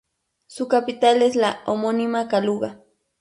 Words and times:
Su 0.47 0.67
capital 0.67 1.21
es 1.21 1.35
la 1.35 1.61
homónima 1.67 2.27
Kaluga. 2.27 2.81